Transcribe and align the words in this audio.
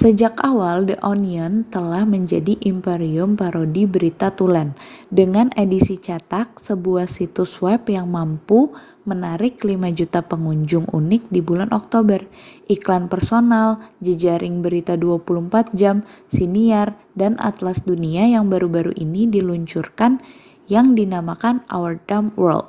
sejak 0.00 0.34
awal 0.50 0.78
the 0.90 0.94
onion 1.12 1.52
telah 1.74 2.04
menjadi 2.14 2.54
imperium 2.72 3.30
parodi 3.40 3.82
berita 3.94 4.28
tulen 4.38 4.68
dengan 5.18 5.46
edisi 5.62 5.96
cetak 6.06 6.46
sebuah 6.66 7.06
situs 7.16 7.52
web 7.66 7.82
yang 7.96 8.06
mampu 8.16 8.60
menarik 9.10 9.54
5.000.000 9.58 10.22
pengunjung 10.30 10.86
unik 10.98 11.22
di 11.34 11.40
bulan 11.48 11.70
oktober 11.80 12.20
iklan 12.76 13.04
personal 13.12 13.68
jejaring 14.06 14.56
berita 14.64 14.94
24 14.94 15.74
jam 15.80 15.96
siniar 16.36 16.88
dan 17.20 17.32
atlas 17.50 17.78
dunia 17.90 18.22
yang 18.34 18.44
baru-baru 18.52 18.92
ini 19.04 19.22
diluncurkan 19.34 20.12
yang 20.74 20.86
dinamakan 20.98 21.56
our 21.76 21.92
dumb 22.08 22.28
world 22.40 22.68